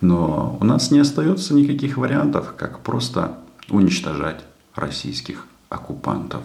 Но 0.00 0.58
у 0.60 0.64
нас 0.64 0.90
не 0.90 0.98
остается 0.98 1.54
никаких 1.54 1.98
вариантов, 1.98 2.54
как 2.56 2.80
просто 2.80 3.38
уничтожать 3.68 4.40
российских 4.77 5.45
оккупантов. 5.69 6.43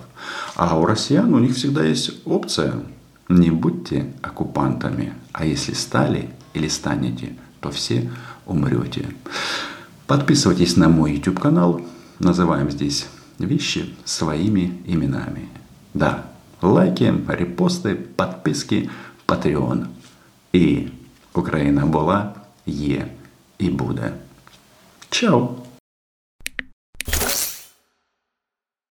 А 0.56 0.78
у 0.78 0.86
россиян 0.86 1.32
у 1.34 1.38
них 1.38 1.54
всегда 1.54 1.84
есть 1.84 2.12
опция 2.24 2.74
не 3.28 3.50
будьте 3.50 4.12
оккупантами, 4.22 5.12
а 5.32 5.44
если 5.44 5.74
стали 5.74 6.30
или 6.54 6.68
станете, 6.68 7.34
то 7.60 7.70
все 7.70 8.10
умрете. 8.46 9.06
Подписывайтесь 10.06 10.76
на 10.76 10.88
мой 10.88 11.16
YouTube 11.16 11.38
канал. 11.38 11.82
Называем 12.18 12.70
здесь 12.70 13.06
вещи 13.38 13.94
своими 14.04 14.82
именами. 14.86 15.48
Да, 15.92 16.24
лайки, 16.62 17.12
репосты, 17.28 17.94
подписки, 17.94 18.88
Patreon. 19.26 19.86
І 20.52 20.88
Україна 21.34 21.86
була, 21.86 22.34
є 22.66 23.08
і 23.58 23.70
буде. 23.70 24.12
Чао! 25.10 25.61